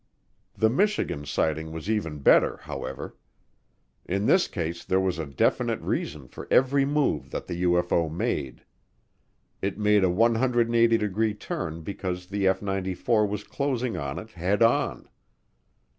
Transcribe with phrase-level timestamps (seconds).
[0.55, 3.17] The Michigan sighting was even better, however.
[4.07, 8.63] In this case there was a definite reason for every move that the UFO made.
[9.61, 14.63] It made a 180 degree turn because the F 94 was closing on it head
[14.63, 15.07] on.